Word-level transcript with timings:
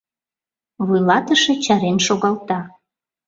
Вуйлатыше 0.85 1.53
чарен 1.63 1.97
шогалта. 2.05 2.59